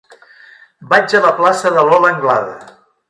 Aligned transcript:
Vaig 0.93 1.13
a 1.19 1.21
la 1.27 1.33
plaça 1.41 1.73
de 1.77 1.85
Lola 1.91 2.13
Anglada. 2.17 2.57